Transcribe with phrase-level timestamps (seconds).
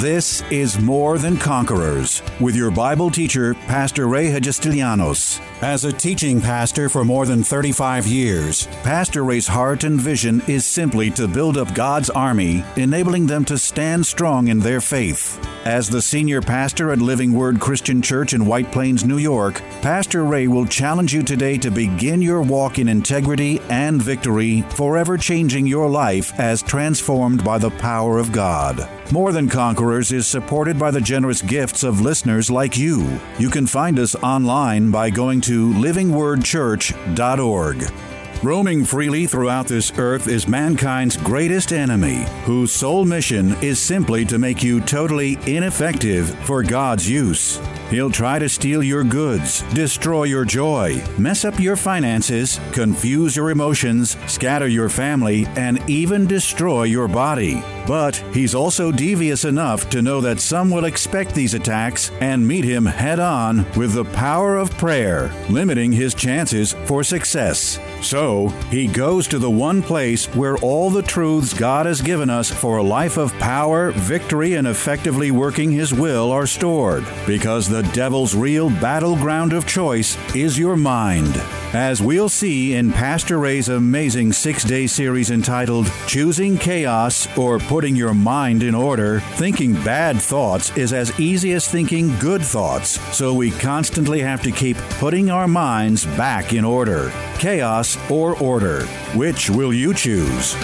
[0.00, 5.40] This is More Than Conquerors with your Bible teacher, Pastor Ray Hagestilianos.
[5.62, 10.66] As a teaching pastor for more than 35 years, Pastor Ray's heart and vision is
[10.66, 15.38] simply to build up God's army, enabling them to stand strong in their faith.
[15.64, 20.22] As the senior pastor at Living Word Christian Church in White Plains, New York, Pastor
[20.22, 25.66] Ray will challenge you today to begin your walk in integrity and victory, forever changing
[25.66, 28.86] your life as transformed by the power of God.
[29.10, 33.18] More Than Conquerors is supported by the generous gifts of listeners like you.
[33.38, 38.13] You can find us online by going to livingwordchurch.org.
[38.44, 44.38] Roaming freely throughout this earth is mankind's greatest enemy, whose sole mission is simply to
[44.38, 47.58] make you totally ineffective for God's use.
[47.88, 53.48] He'll try to steal your goods, destroy your joy, mess up your finances, confuse your
[53.50, 57.62] emotions, scatter your family, and even destroy your body.
[57.86, 62.64] But he's also devious enough to know that some will expect these attacks and meet
[62.64, 67.78] him head on with the power of prayer, limiting his chances for success.
[68.00, 68.33] So,
[68.70, 72.78] he goes to the one place where all the truths God has given us for
[72.78, 78.34] a life of power, victory, and effectively working his will are stored, because the devil's
[78.34, 81.34] real battleground of choice is your mind.
[81.74, 87.96] As we'll see in Pastor Ray's amazing six day series entitled Choosing Chaos or Putting
[87.96, 93.34] Your Mind in Order, thinking bad thoughts is as easy as thinking good thoughts, so
[93.34, 97.10] we constantly have to keep putting our minds back in order.
[97.40, 98.86] Chaos or order?
[99.14, 100.54] Which will you choose?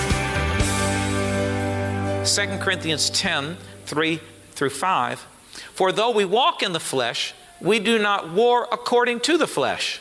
[2.24, 4.20] 2 Corinthians 10 3
[4.52, 5.20] through 5.
[5.72, 10.00] For though we walk in the flesh, we do not war according to the flesh.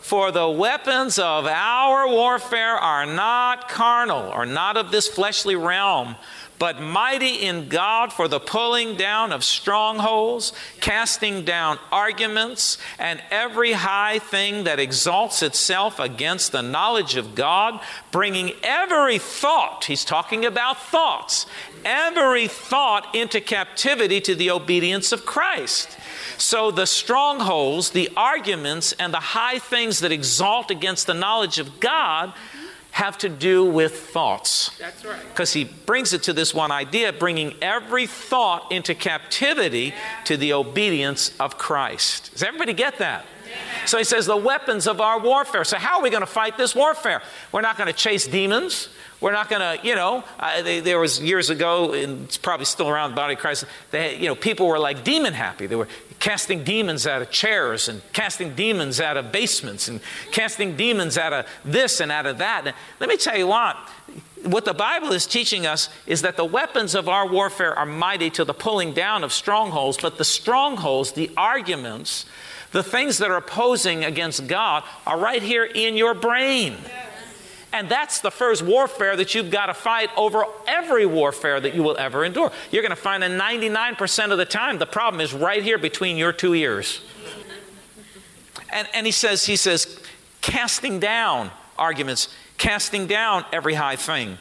[0.00, 6.16] For the weapons of our warfare are not carnal, are not of this fleshly realm,
[6.62, 13.72] but mighty in God for the pulling down of strongholds, casting down arguments, and every
[13.72, 17.80] high thing that exalts itself against the knowledge of God,
[18.12, 21.46] bringing every thought, he's talking about thoughts,
[21.84, 25.98] every thought into captivity to the obedience of Christ.
[26.38, 31.80] So the strongholds, the arguments, and the high things that exalt against the knowledge of
[31.80, 32.32] God
[32.92, 34.76] have to do with thoughts.
[34.78, 35.20] That's right.
[35.28, 39.94] Because he brings it to this one idea, bringing every thought into captivity
[40.26, 42.32] to the obedience of Christ.
[42.32, 43.24] Does everybody get that?
[43.86, 45.64] So he says, the weapons of our warfare.
[45.64, 47.22] So, how are we going to fight this warfare?
[47.50, 48.88] We're not going to chase demons.
[49.20, 52.66] We're not going to, you know, uh, they, there was years ago, and it's probably
[52.66, 55.66] still around the body of Christ, they, you know, people were like demon happy.
[55.66, 55.88] They were
[56.22, 60.00] casting demons out of chairs and casting demons out of basements and
[60.30, 62.64] casting demons out of this and out of that.
[62.64, 63.76] And let me tell you what,
[64.44, 68.30] what the Bible is teaching us is that the weapons of our warfare are mighty
[68.30, 72.24] to the pulling down of strongholds, but the strongholds, the arguments,
[72.70, 76.76] the things that are opposing against God are right here in your brain.
[77.72, 81.82] And that's the first warfare that you've got to fight over every warfare that you
[81.82, 82.52] will ever endure.
[82.70, 86.16] You're going to find that 99% of the time the problem is right here between
[86.16, 87.02] your two ears.
[88.70, 90.00] And, and he says, he says,
[90.42, 92.28] casting down arguments,
[92.58, 94.38] casting down every high thing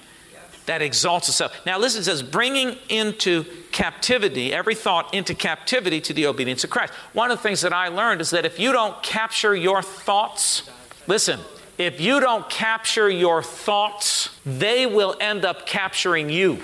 [0.65, 1.53] that exalts itself.
[1.65, 6.69] Now, listen, it says, bringing into captivity, every thought into captivity to the obedience of
[6.69, 6.93] Christ.
[7.13, 10.69] One of the things that I learned is that if you don't capture your thoughts,
[11.07, 11.39] listen,
[11.81, 16.59] if you don't capture your thoughts, they will end up capturing you.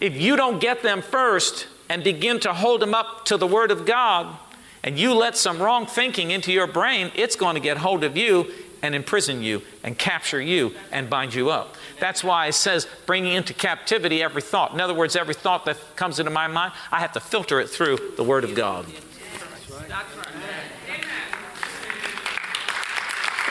[0.00, 3.70] If you don't get them first and begin to hold them up to the Word
[3.70, 4.36] of God,
[4.82, 8.16] and you let some wrong thinking into your brain, it's going to get hold of
[8.16, 8.50] you
[8.82, 11.76] and imprison you and capture you and bind you up.
[11.98, 14.72] That's why it says bringing into captivity every thought.
[14.72, 17.68] In other words, every thought that comes into my mind, I have to filter it
[17.68, 18.86] through the Word of God.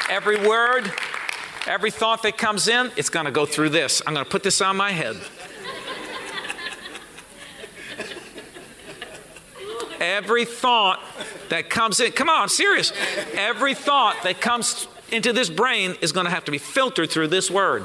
[0.09, 0.91] Every word,
[1.67, 4.01] every thought that comes in, it's going to go through this.
[4.07, 5.17] I'm going to put this on my head.
[9.99, 10.99] Every thought
[11.49, 12.91] that comes in, come on, I'm serious.
[13.33, 17.27] Every thought that comes into this brain is going to have to be filtered through
[17.27, 17.83] this word.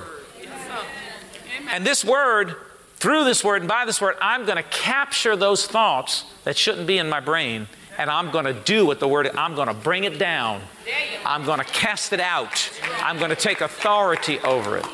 [1.70, 2.56] And this word,
[2.96, 6.86] through this word and by this word, I'm going to capture those thoughts that shouldn't
[6.86, 7.68] be in my brain
[7.98, 10.60] and I'm going to do what the word I'm going to bring it down.
[11.24, 12.70] I'm going to cast it out.
[12.98, 14.86] I'm going to take authority over it.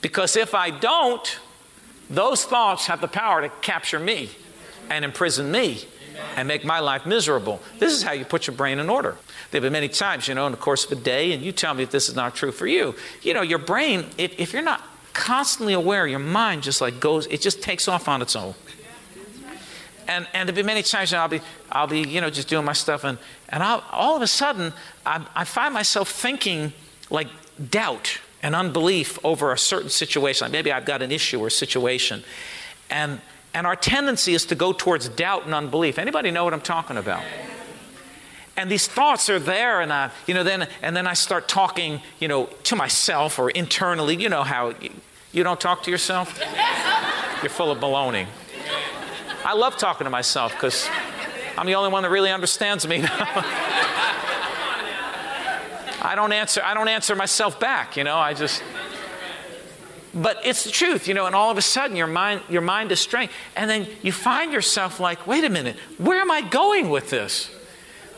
[0.00, 1.40] Because if I don't,
[2.08, 4.30] those thoughts have the power to capture me
[4.88, 5.84] and imprison me
[6.36, 7.60] and make my life miserable.
[7.78, 9.16] This is how you put your brain in order.
[9.50, 11.52] There have been many times, you know, in the course of a day, and you
[11.52, 12.94] tell me if this is not true for you.
[13.22, 14.82] You know, your brain, if, if you're not
[15.12, 18.54] constantly aware, your mind just like goes, it just takes off on its own.
[20.08, 22.72] And, and there'll be many times I'll be, I'll be, you know, just doing my
[22.72, 23.18] stuff, and,
[23.50, 24.72] and I'll, all of a sudden,
[25.04, 26.72] I, I find myself thinking
[27.10, 27.28] like
[27.70, 30.46] doubt and unbelief over a certain situation.
[30.46, 32.24] Like maybe I've got an issue or a situation.
[32.88, 33.20] And,
[33.52, 35.98] and our tendency is to go towards doubt and unbelief.
[35.98, 37.22] Anybody know what I'm talking about?
[38.56, 42.02] and these thoughts are there and I, you know then and then I start talking
[42.18, 44.90] you know to myself or internally you know how you,
[45.30, 46.36] you don't talk to yourself
[47.40, 48.26] you're full of baloney
[49.44, 50.88] I love talking to myself because
[51.56, 53.02] I'm the only one that really understands me
[56.00, 58.62] I don't answer I don't answer myself back you know I just
[60.14, 62.90] but it's the truth, you know, and all of a sudden your mind, your mind
[62.92, 63.30] is strained.
[63.54, 67.50] And then you find yourself like, wait a minute, where am I going with this?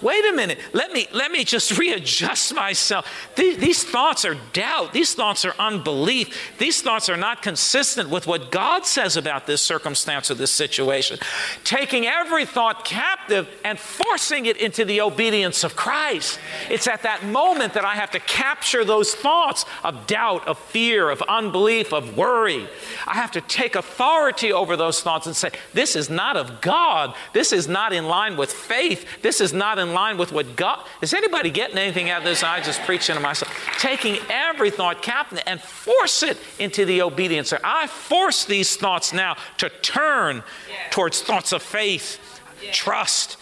[0.03, 0.59] Wait a minute.
[0.73, 3.07] Let me let me just readjust myself.
[3.37, 4.93] These, these, thoughts are doubt.
[4.93, 6.37] These thoughts are unbelief.
[6.59, 11.19] These thoughts are not consistent with what god says about this circumstance or this situation.
[11.65, 16.39] Taking every thought captive and forcing it into the obedience of christ.
[16.69, 21.11] It's at that moment that i have to capture those thoughts of doubt of fear
[21.11, 22.69] of unbelief of worry.
[23.07, 27.15] I have to take authority over those thoughts and say this is not of god.
[27.33, 29.07] This is not in line with faith.
[29.23, 32.43] This is not in line with what God is anybody getting anything out of this?
[32.43, 33.55] I just preaching to myself.
[33.79, 37.53] Taking every thought captive and force it into the obedience.
[37.65, 40.43] I force these thoughts now to turn
[40.91, 42.41] towards thoughts of faith,
[42.73, 43.37] trust,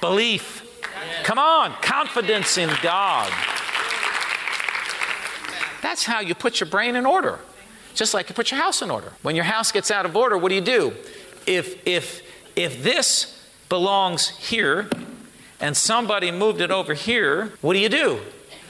[0.00, 0.66] belief.
[1.24, 3.32] Come on, confidence in God.
[5.82, 7.38] That's how you put your brain in order.
[7.94, 9.12] Just like you put your house in order.
[9.22, 10.94] When your house gets out of order, what do you do?
[11.46, 12.22] If if
[12.56, 14.88] if this belongs here
[15.60, 18.20] and somebody moved it over here, what do you do?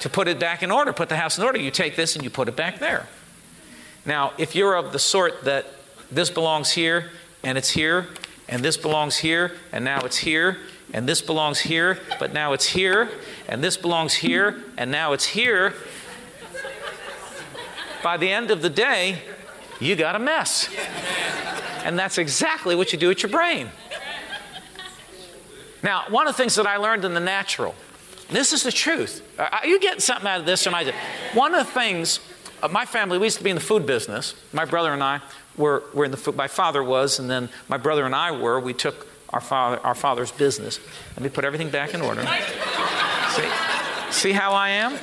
[0.00, 2.24] To put it back in order, put the house in order, you take this and
[2.24, 3.06] you put it back there.
[4.04, 5.66] Now, if you're of the sort that
[6.10, 7.10] this belongs here
[7.44, 8.06] and it's here,
[8.48, 10.58] and this belongs here and now it's here,
[10.92, 13.10] and this belongs here, but now it's here,
[13.46, 15.74] and this belongs here and now it's here,
[18.02, 19.22] by the end of the day,
[19.78, 20.68] you got a mess.
[21.84, 23.68] And that's exactly what you do with your brain.
[25.82, 27.74] Now, one of the things that I learned in the natural,
[28.30, 29.22] this is the truth.
[29.38, 30.66] Are you getting something out of this?
[30.66, 30.92] Or I
[31.34, 32.20] one of the things,
[32.62, 34.34] uh, my family, we used to be in the food business.
[34.52, 35.20] My brother and I
[35.56, 38.60] were, were in the food, my father was, and then my brother and I were.
[38.60, 40.80] We took our, father, our father's business
[41.16, 42.22] and we put everything back in order.
[43.30, 43.48] See,
[44.10, 44.98] see how I am?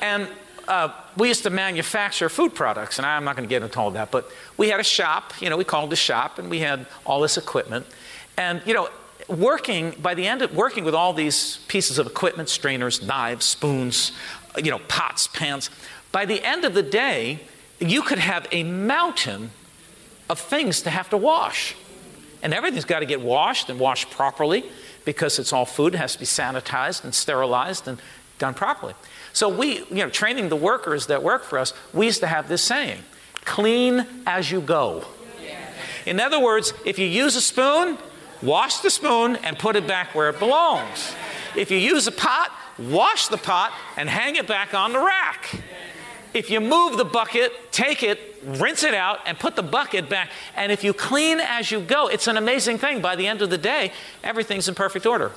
[0.00, 0.28] And
[0.68, 3.90] uh, we used to manufacture food products, and I'm not going to get into all
[3.92, 6.86] that, but we had a shop, you know, we called the shop, and we had
[7.04, 7.86] all this equipment.
[8.36, 8.88] And, you know,
[9.28, 14.12] working, by the end of working with all these pieces of equipment, strainers, knives, spoons,
[14.56, 15.70] you know, pots, pans,
[16.12, 17.40] by the end of the day,
[17.78, 19.50] you could have a mountain
[20.28, 21.74] of things to have to wash.
[22.42, 24.64] And everything's got to get washed and washed properly
[25.04, 28.00] because it's all food, it has to be sanitized and sterilized and
[28.38, 28.94] done properly.
[29.36, 32.48] So we, you know, training the workers that work for us, we used to have
[32.48, 33.00] this saying
[33.44, 35.04] clean as you go.
[36.06, 37.98] In other words, if you use a spoon,
[38.40, 41.14] wash the spoon and put it back where it belongs.
[41.54, 45.60] If you use a pot, wash the pot and hang it back on the rack.
[46.32, 50.30] If you move the bucket, take it, rinse it out, and put the bucket back.
[50.56, 53.02] And if you clean as you go, it's an amazing thing.
[53.02, 53.92] By the end of the day,
[54.24, 55.30] everything's in perfect order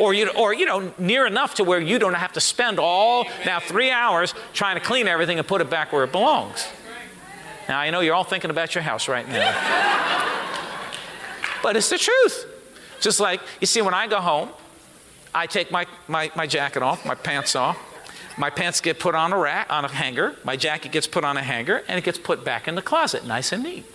[0.00, 3.26] or you, or you know, near enough to where you don't have to spend all
[3.44, 6.66] now three hours trying to clean everything and put it back where it belongs.
[7.68, 9.52] Now I know you're all thinking about your house right now,
[11.62, 12.46] but it's the truth.
[13.00, 14.50] Just like you see, when I go home,
[15.34, 17.78] I take my, my, my jacket off, my pants off.
[18.38, 20.36] My pants get put on a rack, on a hanger.
[20.44, 23.24] My jacket gets put on a hanger, and it gets put back in the closet,
[23.24, 23.86] nice and neat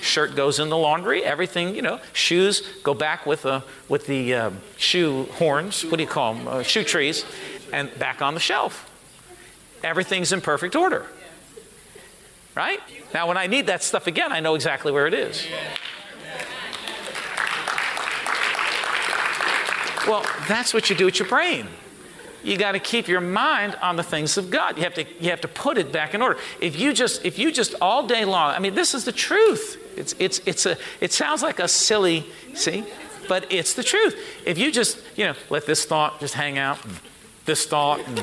[0.00, 4.34] shirt goes in the laundry, everything, you know, shoes go back with, the with the
[4.34, 7.24] uh, shoe horns, what do you call them, uh, shoe trees,
[7.72, 8.84] and back on the shelf.
[9.82, 11.06] Everything's in perfect order.
[12.54, 12.80] Right?
[13.14, 15.46] Now, when I need that stuff again, I know exactly where it is.
[20.08, 21.68] Well, that's what you do with your brain
[22.42, 24.76] you got to keep your mind on the things of God.
[24.76, 26.38] You have to you have to put it back in order.
[26.60, 29.76] If you just if you just all day long, I mean, this is the truth.
[29.96, 32.84] It's it's it's a it sounds like a silly see,
[33.28, 34.16] but it's the truth.
[34.46, 36.94] If you just you know let this thought just hang out, and
[37.44, 38.18] this thought and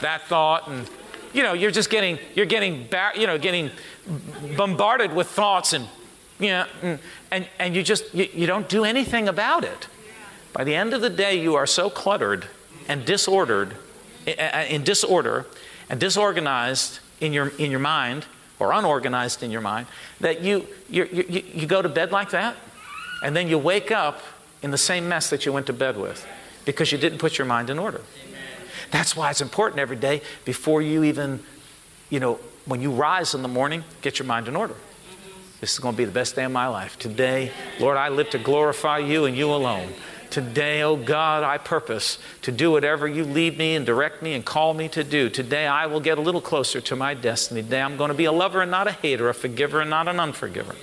[0.00, 0.88] that thought, and
[1.32, 3.70] you know you're just getting you're getting you know getting
[4.56, 5.86] bombarded with thoughts and
[6.40, 6.98] you know and
[7.30, 9.86] and, and you just you, you don't do anything about it.
[10.52, 12.48] By the end of the day, you are so cluttered
[12.88, 13.74] and disordered,
[14.26, 15.46] eh, eh, eh, in disorder
[15.88, 18.26] and disorganized in your, in your mind,
[18.58, 19.86] or unorganized in your mind,
[20.20, 22.56] that you, you, you, you go to bed like that,
[23.22, 24.22] and then you wake up
[24.62, 26.26] in the same mess that you went to bed with
[26.64, 28.00] because you didn't put your mind in order.
[28.90, 31.40] That's why it's important every day before you even,
[32.10, 34.74] you know, when you rise in the morning, get your mind in order.
[35.60, 36.98] This is going to be the best day of my life.
[36.98, 39.92] Today, Lord, I live to glorify you and you alone.
[40.30, 44.44] Today, oh God, I purpose to do whatever you lead me and direct me and
[44.44, 45.30] call me to do.
[45.30, 47.62] Today, I will get a little closer to my destiny.
[47.62, 50.06] Today, I'm going to be a lover and not a hater, a forgiver and not
[50.06, 50.76] an unforgiver.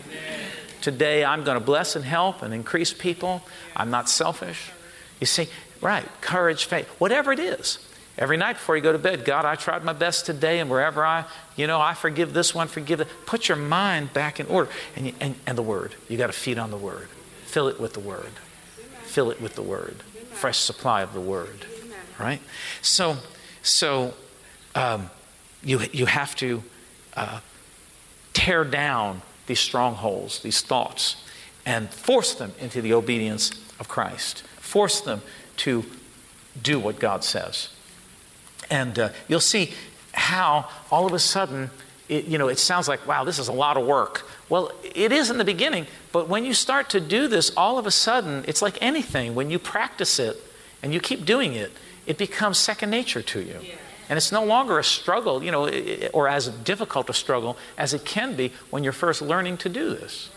[0.82, 3.44] Today, I'm going to bless and help and increase people.
[3.75, 4.72] I'm not selfish.
[5.20, 5.48] You see,
[5.82, 7.80] right, courage, faith, whatever it is.
[8.18, 11.06] Every night before you go to bed, God, I tried my best today, and wherever
[11.06, 11.25] I,
[11.56, 13.08] you know, I forgive this one, forgive it.
[13.25, 14.72] Put your mind back in order.
[14.96, 15.96] And, and, and the Word.
[16.08, 17.10] You got to feed on the Word.
[17.44, 18.32] Fill it with the Word.
[19.15, 19.95] Fill it with the Word.
[20.34, 21.65] Fresh supply of the Word.
[22.19, 22.41] Right?
[22.81, 23.15] So,
[23.63, 24.13] so
[24.75, 25.10] um,
[25.63, 26.62] you, you have to
[27.15, 27.39] uh,
[28.34, 31.24] tear down these strongholds, these thoughts,
[31.65, 34.41] and force them into the obedience of Christ.
[34.57, 35.22] Force them
[35.63, 35.86] to
[36.62, 37.69] do what God says.
[38.69, 39.72] And uh, you'll see
[40.13, 41.69] how all of a sudden,
[42.10, 44.28] it, you know, it sounds like, wow, this is a lot of work.
[44.50, 47.88] Well, it is in the beginning, but when you start to do this, all of
[47.88, 49.34] a sudden, it's like anything.
[49.36, 50.42] When you practice it
[50.84, 51.72] and you keep doing it,
[52.06, 53.60] it becomes second nature to you.
[54.08, 55.68] And it's no longer a struggle, you know,
[56.14, 59.90] or as difficult a struggle as it can be when you're first learning to do
[59.90, 60.30] this.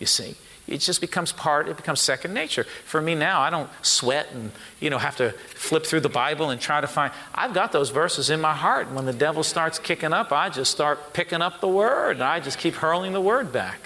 [0.00, 0.34] You see,
[0.66, 2.64] it just becomes part it becomes second nature.
[2.84, 6.50] For me now i don't sweat and you know have to flip through the bible
[6.50, 8.86] and try to find i've got those verses in my heart.
[8.86, 12.22] And when the devil starts kicking up i just start picking up the word and
[12.22, 13.80] i just keep hurling the word back.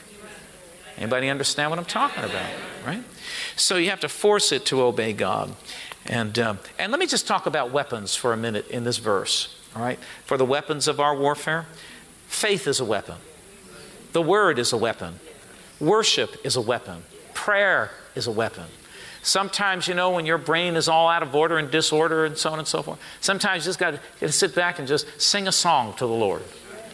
[0.97, 2.51] Anybody understand what i'm talking about
[2.87, 3.03] right?
[3.57, 5.55] So you have to force it to obey god.
[6.07, 9.55] And um, and let me just talk about weapons for a minute in this verse
[9.75, 9.99] all right?
[10.25, 11.67] For the weapons of our warfare
[12.27, 13.17] faith is a weapon.
[14.13, 15.21] The word is a weapon
[15.81, 17.05] Worship is a weapon,
[17.35, 18.65] prayer is a weapon.
[19.23, 22.51] Sometimes, you know, when your brain is all out of order and disorder and so
[22.51, 25.53] on and so forth, sometimes you just got to sit back and just sing a
[25.53, 26.43] song to the Lord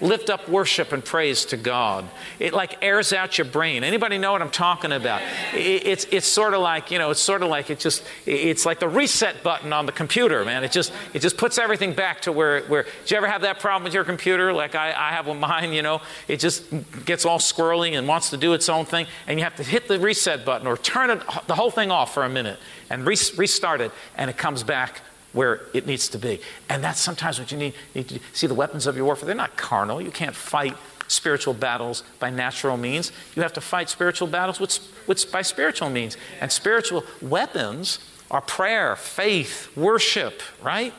[0.04, 2.04] lift up worship and praise to God.
[2.38, 3.82] It like airs out your brain.
[3.82, 5.22] Anybody know what I'm talking about?
[5.54, 8.66] It, it's, it's sort of like, you know, it's sort of like it just, it's
[8.66, 10.62] like the reset button on the computer, man.
[10.62, 13.58] It just, it just puts everything back to where, where, did you ever have that
[13.60, 14.52] problem with your computer?
[14.52, 16.64] Like I, I have with mine, you know, it just
[17.06, 19.06] gets all squirrely and wants to do its own thing.
[19.26, 22.12] And you have to hit the reset button or turn it, the whole thing off
[22.12, 22.58] for a minute
[22.90, 25.00] and re- restart it and it comes back
[25.34, 26.40] where it needs to be.
[26.70, 29.26] And that's sometimes what you need, need to see the weapons of your warfare.
[29.26, 30.00] They're not carnal.
[30.00, 30.74] You can't fight
[31.08, 33.12] spiritual battles by natural means.
[33.34, 36.16] You have to fight spiritual battles with, with, by spiritual means.
[36.40, 37.98] And spiritual weapons
[38.30, 40.94] are prayer, faith, worship, right?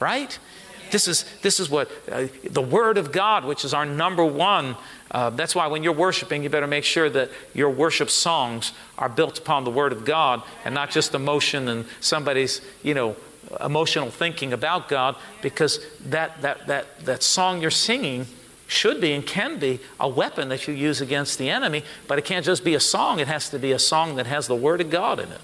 [0.00, 0.38] Right?
[0.90, 4.76] This is, this is what uh, the Word of God, which is our number one.
[5.10, 9.08] Uh, that's why when you're worshiping, you better make sure that your worship songs are
[9.08, 13.16] built upon the Word of God and not just emotion and somebody's, you know,
[13.60, 18.26] emotional thinking about God because that, that, that, that song you're singing
[18.66, 22.24] should be and can be a weapon that you use against the enemy, but it
[22.24, 23.18] can't just be a song.
[23.18, 25.40] It has to be a song that has the Word of God in it.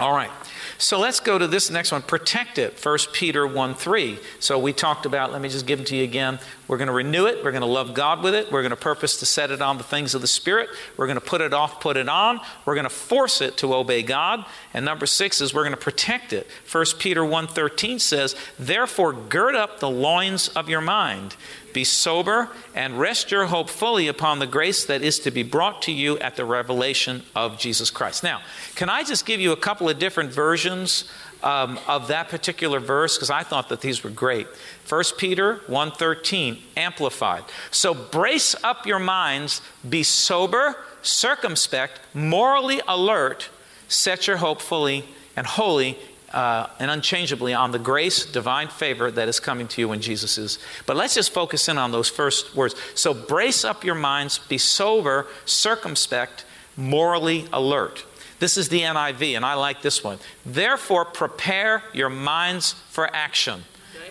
[0.00, 0.30] All right.
[0.78, 2.02] So let's go to this next one.
[2.02, 2.78] Protect it.
[2.82, 4.18] 1 Peter 1 3.
[4.40, 6.38] So we talked about, let me just give it to you again.
[6.66, 7.44] We're going to renew it.
[7.44, 8.50] We're going to love God with it.
[8.50, 10.70] We're going to purpose to set it on the things of the Spirit.
[10.96, 12.40] We're going to put it off, put it on.
[12.64, 14.44] We're going to force it to obey God.
[14.72, 16.46] And number six is we're going to protect it.
[16.70, 21.36] 1 Peter 1 13 says, Therefore, gird up the loins of your mind
[21.74, 25.82] be sober and rest your hope fully upon the grace that is to be brought
[25.82, 28.24] to you at the revelation of Jesus Christ.
[28.24, 28.40] Now,
[28.76, 31.10] can I just give you a couple of different versions
[31.44, 34.46] um, of that particular verse because I thought that these were great.
[34.88, 37.44] 1 Peter 1:13 amplified.
[37.70, 43.50] So brace up your minds, be sober, circumspect, morally alert,
[43.88, 45.04] set your hope fully
[45.36, 45.98] and wholly
[46.34, 50.36] uh, and unchangeably on the grace, divine favor that is coming to you when Jesus
[50.36, 50.58] is.
[50.84, 52.74] But let's just focus in on those first words.
[52.96, 56.44] So brace up your minds, be sober, circumspect,
[56.76, 58.04] morally alert.
[58.40, 60.18] This is the NIV, and I like this one.
[60.44, 63.62] Therefore, prepare your minds for action.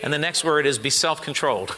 [0.02, 1.76] And the next word is be self controlled.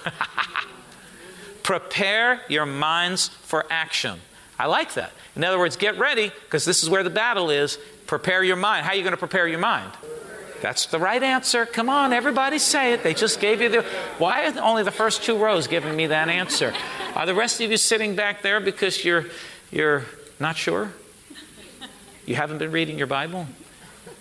[1.64, 4.20] prepare your minds for action.
[4.60, 5.12] I like that.
[5.36, 7.80] In other words, get ready, because this is where the battle is.
[8.06, 8.86] Prepare your mind.
[8.86, 9.92] How are you going to prepare your mind?
[10.62, 11.66] That's the right answer.
[11.66, 13.04] Come on, everybody say it.
[13.04, 13.82] They just gave you the.
[14.18, 16.74] Why are only the first two rows giving me that answer?
[17.16, 19.26] Are the rest of you sitting back there because you're
[19.72, 20.06] you're
[20.40, 20.94] not sure?
[22.26, 23.48] You haven't been reading your Bible?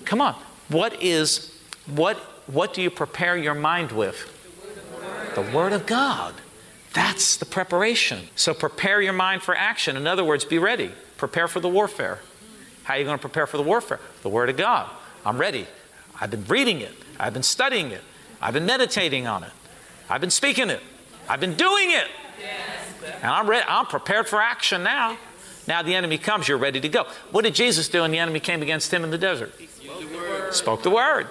[0.05, 0.35] Come on.
[0.69, 4.31] What is what what do you prepare your mind with?
[5.35, 6.35] The Word of God.
[6.93, 8.29] That's the preparation.
[8.37, 9.97] So prepare your mind for action.
[9.97, 10.93] In other words, be ready.
[11.17, 12.21] Prepare for the warfare.
[12.85, 13.99] How are you going to prepare for the warfare?
[14.23, 14.89] The Word of God.
[15.25, 15.67] I'm ready.
[16.21, 16.93] I've been reading it.
[17.19, 18.03] I've been studying it.
[18.41, 19.53] I've been meditating on it.
[20.09, 20.81] I've been speaking it.
[21.29, 22.09] I've been doing it.
[23.23, 23.65] And I'm ready.
[23.69, 25.17] I'm prepared for action now.
[25.67, 27.07] Now the enemy comes, you're ready to go.
[27.31, 29.53] What did Jesus do when the enemy came against him in the desert?
[29.59, 29.69] He
[30.51, 31.27] spoke the word.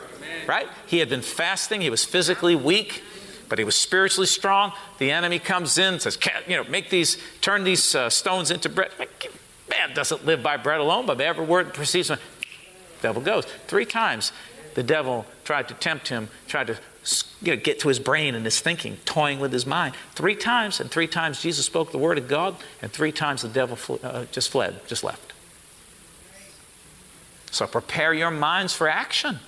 [0.48, 0.68] Right?
[0.88, 3.04] He had been fasting, he was physically weak,
[3.48, 4.74] but he was spiritually strong.
[4.98, 8.92] The enemy comes in, says, you know, make these, turn these uh, stones into bread.
[9.70, 12.20] Man doesn't live by bread alone, but every word proceeds from
[13.02, 13.46] devil goes.
[13.68, 14.32] Three times
[14.75, 16.77] the devil tried to tempt him, tried to
[17.42, 19.96] you know, get to his brain and his thinking, toying with his mind.
[20.15, 23.50] Three times, and three times Jesus spoke the word of God, and three times the
[23.50, 25.34] devil fl- uh, just fled, just left.
[27.51, 29.39] So prepare your minds for action.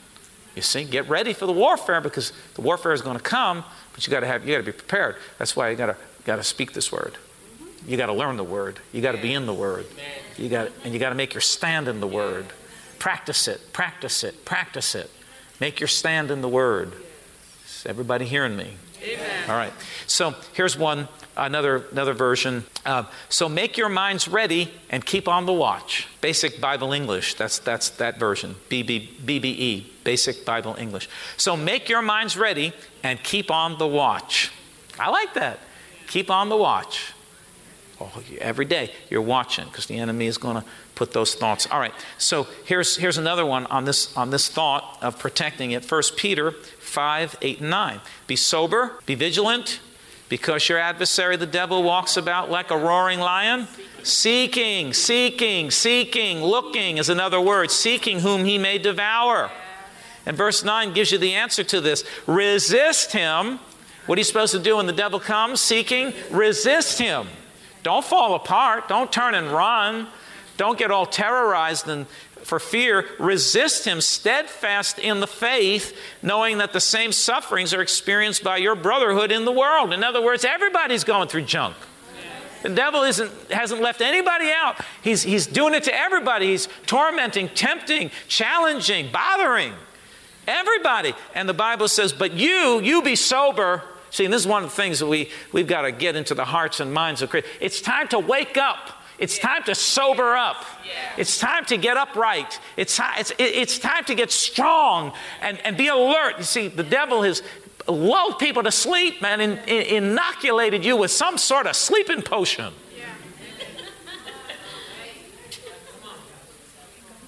[0.55, 3.63] You see, get ready for the warfare because the warfare is going to come,
[3.94, 5.15] but you got to have you got to be prepared.
[5.38, 7.17] That's why you got to got to speak this word.
[7.88, 8.79] You got to learn the word.
[8.94, 9.86] You got to be in the word.
[10.38, 12.46] You got and you got to make your stand in the word.
[13.00, 13.74] Practice it.
[13.74, 14.46] Practice it.
[14.46, 15.10] Practice it.
[15.60, 16.94] Make your stand in the word.
[17.66, 18.74] Is everybody hearing me?
[19.04, 19.50] Amen.
[19.50, 19.74] All right.
[20.08, 21.08] So here's one,
[21.38, 22.66] another another version.
[22.86, 26.08] Uh, so make your minds ready and keep on the watch.
[26.22, 27.36] Basic Bible English.
[27.36, 28.56] That's that's that version.
[28.70, 29.86] BB, BBE.
[30.04, 31.10] Basic Bible English.
[31.38, 34.52] So make your minds ready and keep on the watch.
[35.00, 35.60] I like that.
[36.08, 37.14] Keep on the watch.
[38.00, 41.66] Oh, every day you're watching because the enemy is going to put those thoughts.
[41.72, 41.94] All right.
[42.18, 45.86] So here's here's another one on this on this thought of protecting it.
[45.86, 48.02] First Peter 5, 8, and 9.
[48.28, 49.80] Be sober, be vigilant,
[50.28, 53.68] because your adversary, the devil, walks about like a roaring lion,
[54.04, 59.52] seeking, seeking, seeking, looking is another word, seeking whom he may devour.
[60.25, 62.04] And verse 9 gives you the answer to this.
[62.28, 63.60] Resist him.
[64.06, 66.13] What are you supposed to do when the devil comes seeking?
[66.32, 67.28] Resist him.
[67.86, 68.88] Don't fall apart.
[68.88, 70.08] Don't turn and run.
[70.58, 72.08] Don't get all terrorized and
[72.41, 78.43] for fear, resist him steadfast in the faith, knowing that the same sufferings are experienced
[78.43, 79.93] by your brotherhood in the world.
[79.93, 81.76] In other words, everybody's going through junk.
[82.63, 84.84] The devil isn't, hasn't left anybody out.
[85.04, 86.48] He's, he's doing it to everybody.
[86.48, 89.74] He's tormenting, tempting, challenging, bothering
[90.48, 91.13] everybody.
[91.36, 93.84] And the Bible says, But you, you be sober.
[94.15, 96.34] See, and this is one of the things that we, we've got to get into
[96.34, 97.54] the hearts and minds of Christians.
[97.60, 99.04] It's time to wake up.
[99.19, 100.63] It's time to sober up.
[101.17, 102.62] It's time to get upright.
[102.78, 106.38] It's, it's, it's time to get strong and, and be alert.
[106.38, 107.43] You see, the devil has
[107.89, 112.71] lulled people to sleep, man, and, and inoculated you with some sort of sleeping potion.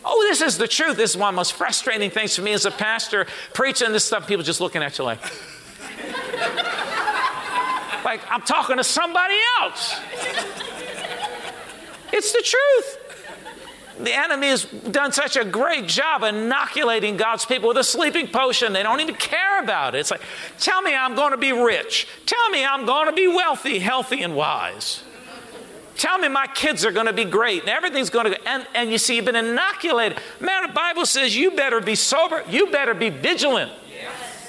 [0.06, 0.96] Oh, this is the truth.
[0.96, 4.06] This is one of the most frustrating things for me as a pastor, preaching this
[4.06, 5.20] stuff, people just looking at you like,
[8.08, 10.00] like I'm talking to somebody else.
[12.14, 13.04] It's the truth.
[14.00, 18.72] The enemy has done such a great job inoculating God's people with a sleeping potion.
[18.72, 20.00] They don't even care about it.
[20.00, 20.22] It's like,
[20.58, 22.08] tell me I'm going to be rich.
[22.26, 25.04] Tell me I'm going to be wealthy, healthy, and wise.
[25.98, 28.90] Tell me my kids are going to be great and everything's going to and, and
[28.90, 30.20] you see, you've been inoculated.
[30.40, 33.72] Man, the Bible says you better be sober, you better be vigilant.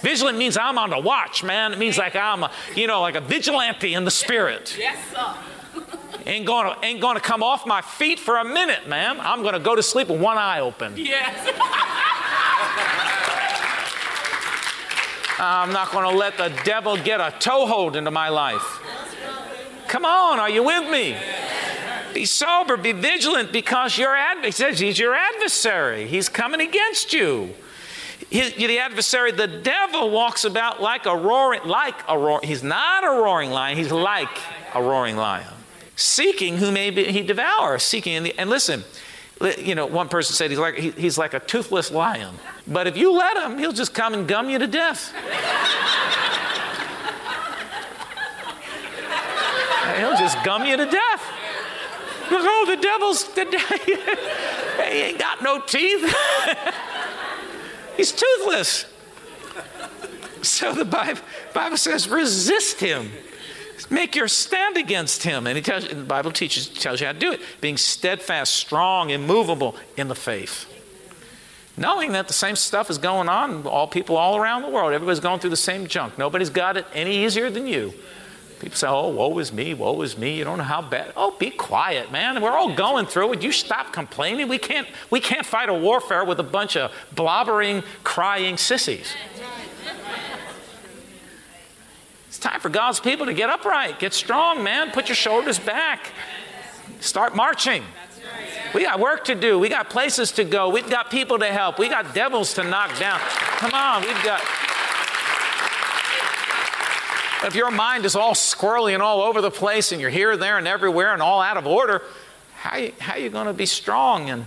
[0.00, 1.72] Vigilant means I'm on the watch, man.
[1.72, 4.76] It means like I'm a, you know, like a vigilante in the spirit.
[4.78, 5.34] Yes, sir
[6.26, 9.18] ain't gonna ain't gonna come off my feet for a minute, man.
[9.20, 10.94] I'm gonna go to sleep with one eye open.
[10.96, 11.52] Yes.
[15.40, 18.80] I'm not gonna let the devil get a toehold into my life.
[19.86, 21.16] Come on, are you with me?
[22.12, 26.06] Be sober, be vigilant, because your ad- he says he's your adversary.
[26.08, 27.54] He's coming against you.
[28.30, 32.40] He, the adversary, the devil, walks about like a roaring, like a roar.
[32.42, 33.78] He's not a roaring lion.
[33.78, 34.28] He's like
[34.74, 35.54] a roaring lion
[35.98, 38.22] seeking who may be, he devour, seeking.
[38.22, 38.84] The, and listen,
[39.58, 42.36] you know, one person said he's like, he, he's like a toothless lion.
[42.66, 45.12] But if you let him, he'll just come and gum you to death.
[49.98, 51.24] he'll just gum you to death.
[52.30, 53.58] Oh, the devil's, the de-
[54.90, 56.04] he ain't got no teeth.
[57.98, 58.86] he's toothless.
[60.40, 61.20] So the Bible,
[61.52, 63.10] Bible says, resist him.
[63.90, 65.46] Make your stand against him.
[65.46, 67.40] And he tells the Bible teaches tells you how to do it.
[67.60, 70.66] Being steadfast, strong, immovable in the faith.
[71.76, 75.20] Knowing that the same stuff is going on, all people all around the world, everybody's
[75.20, 76.18] going through the same junk.
[76.18, 77.92] Nobody's got it any easier than you.
[78.58, 80.36] People say, oh, woe is me, woe is me.
[80.36, 81.12] You don't know how bad.
[81.16, 82.42] Oh, be quiet, man.
[82.42, 83.42] We're all going through it.
[83.42, 84.48] You stop complaining.
[84.48, 89.14] We can't, we can't fight a warfare with a bunch of blobbering, crying sissies.
[92.26, 94.90] It's time for God's people to get upright, get strong, man.
[94.90, 96.12] Put your shoulders back.
[97.00, 97.84] Start marching.
[98.74, 99.58] We got work to do.
[99.58, 100.68] We got places to go.
[100.68, 101.78] We've got people to help.
[101.78, 103.18] We got devils to knock down.
[103.20, 104.42] Come on, we've got.
[107.44, 110.58] If your mind is all squirrely and all over the place and you're here, there,
[110.58, 112.02] and everywhere and all out of order,
[112.54, 114.46] how, how are you going to be strong and,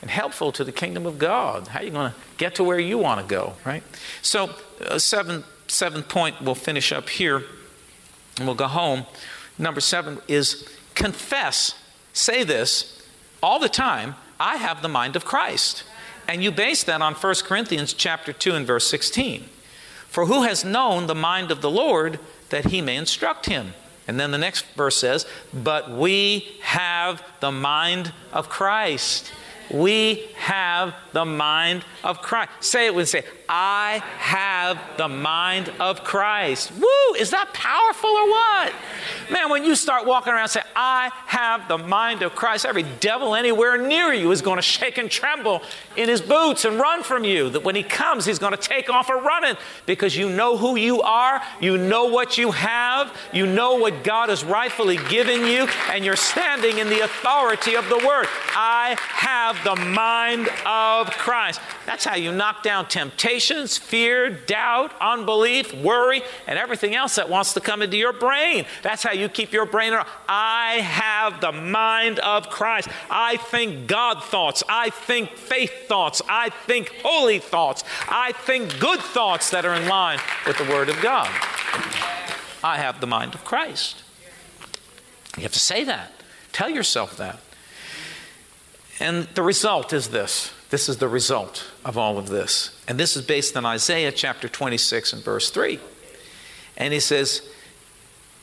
[0.00, 1.68] and helpful to the kingdom of God?
[1.68, 3.82] How are you going to get to where you want to go, right?
[4.22, 7.42] So, uh, seven, seventh point, we'll finish up here
[8.36, 9.06] and we'll go home.
[9.58, 11.74] Number seven is confess.
[12.12, 13.02] Say this
[13.42, 15.82] all the time I have the mind of Christ.
[16.28, 19.48] And you base that on 1 Corinthians chapter 2 and verse 16.
[20.08, 22.18] For who has known the mind of the Lord
[22.48, 23.74] that he may instruct him?
[24.06, 29.30] And then the next verse says, But we have the mind of Christ.
[29.70, 32.50] We have the mind of Christ.
[32.60, 36.72] Say it with say, I have the mind of Christ.
[36.72, 37.14] Woo!
[37.18, 38.72] Is that powerful or what?
[39.30, 43.34] Man, when you start walking around saying, I have the mind of Christ, every devil
[43.34, 45.62] anywhere near you is going to shake and tremble
[45.96, 47.48] in his boots and run from you.
[47.50, 49.56] That when he comes, he's going to take off a running
[49.86, 54.28] because you know who you are, you know what you have, you know what God
[54.28, 58.26] has rightfully given you, and you're standing in the authority of the word.
[58.54, 61.60] I have the mind of Christ.
[61.88, 67.54] That's how you knock down temptations, fear, doubt, unbelief, worry, and everything else that wants
[67.54, 68.66] to come into your brain.
[68.82, 69.94] That's how you keep your brain.
[70.28, 72.90] I have the mind of Christ.
[73.08, 74.62] I think God thoughts.
[74.68, 76.20] I think faith thoughts.
[76.28, 77.84] I think holy thoughts.
[78.06, 81.28] I think good thoughts that are in line with the Word of God.
[82.62, 84.02] I have the mind of Christ.
[85.38, 86.12] You have to say that.
[86.52, 87.40] Tell yourself that.
[89.00, 92.78] And the result is this this is the result of all of this.
[92.86, 95.78] And this is based on Isaiah chapter 26 and verse 3.
[96.76, 97.42] And he says,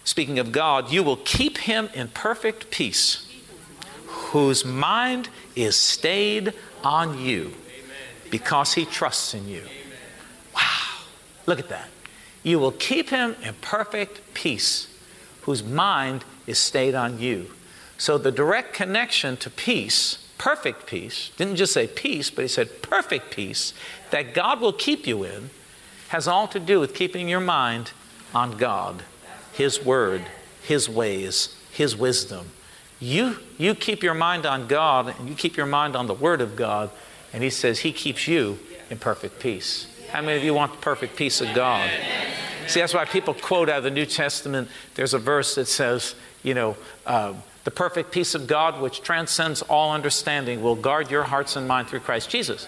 [0.03, 3.27] speaking of God, you will keep him in perfect peace,
[4.07, 7.53] whose mind is stayed on you
[8.31, 9.63] because he trusts in you.
[10.55, 10.61] Wow.
[11.45, 11.89] Look at that.
[12.43, 14.87] You will keep him in perfect peace,
[15.43, 17.51] whose mind is stayed on you.
[17.97, 22.81] So the direct connection to peace perfect peace, didn't just say peace, but he said
[22.81, 23.73] perfect peace
[24.11, 25.49] that God will keep you in,
[26.09, 27.91] has all to do with keeping your mind
[28.33, 29.03] on God,
[29.53, 30.23] His Word,
[30.61, 32.51] His ways, His wisdom.
[32.99, 36.41] You, you keep your mind on God and you keep your mind on the Word
[36.41, 36.89] of God,
[37.33, 39.87] and He says He keeps you in perfect peace.
[40.11, 41.89] How many of you want the perfect peace of God?
[42.67, 44.69] See, that's why people quote out of the New Testament.
[44.95, 47.33] There's a verse that says, you know, uh,
[47.65, 51.87] the perfect peace of God, which transcends all understanding, will guard your hearts and mind
[51.87, 52.67] through Christ Jesus.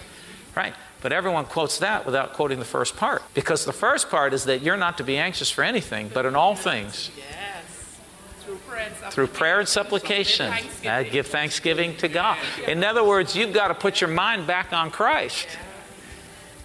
[0.54, 0.74] Right?
[1.00, 3.22] But everyone quotes that without quoting the first part.
[3.32, 6.34] Because the first part is that you're not to be anxious for anything, but in
[6.34, 7.12] all things.
[7.16, 8.00] Yes.
[8.40, 10.52] Through prayer and Through prayer and supplication.
[10.84, 12.36] Uh, give thanksgiving to God.
[12.66, 15.46] In other words, you've got to put your mind back on Christ.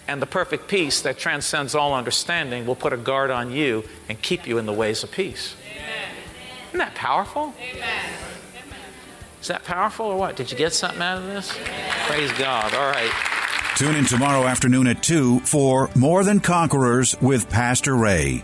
[0.07, 4.19] And the perfect peace that transcends all understanding will put a guard on you and
[4.19, 5.55] keep you in the ways of peace.
[6.73, 7.53] Isn't that powerful?
[7.61, 8.13] Amen.
[9.39, 10.35] Is that powerful or what?
[10.35, 11.55] Did you get something out of this?
[12.07, 12.73] Praise God.
[12.73, 13.11] All right.
[13.75, 18.43] Tune in tomorrow afternoon at 2 for More Than Conquerors with Pastor Ray.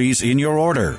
[0.00, 0.98] in your order.